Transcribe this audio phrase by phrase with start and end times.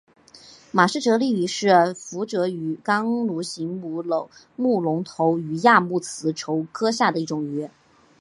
[0.71, 7.69] 马氏蛰丽鱼是辐鳍鱼纲鲈形目隆头鱼亚目慈鲷科下的一种鱼。